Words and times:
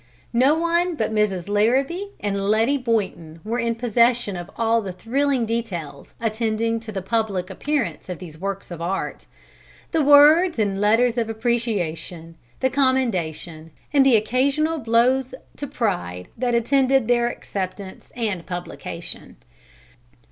No 0.33 0.55
one 0.55 0.95
but 0.95 1.13
Mrs. 1.13 1.47
Larrabee 1.47 2.09
and 2.21 2.49
Letty 2.49 2.75
Boynton 2.79 3.39
were 3.43 3.59
in 3.59 3.75
possession 3.75 4.35
of 4.35 4.49
all 4.57 4.81
the 4.81 4.91
thrilling 4.91 5.45
details 5.45 6.15
attending 6.19 6.79
the 6.79 7.03
public 7.03 7.51
appearance 7.51 8.09
of 8.09 8.17
these 8.17 8.35
works 8.39 8.71
of 8.71 8.81
art; 8.81 9.27
the 9.91 10.01
words 10.01 10.57
and 10.57 10.81
letters 10.81 11.19
of 11.19 11.29
appreciation, 11.29 12.33
the 12.61 12.69
commendation, 12.71 13.69
and 13.93 14.03
the 14.03 14.15
occasional 14.17 14.79
blows 14.79 15.35
to 15.57 15.67
pride 15.67 16.29
that 16.35 16.55
attended 16.55 17.07
their 17.07 17.27
acceptance 17.29 18.11
and 18.15 18.47
publication. 18.47 19.37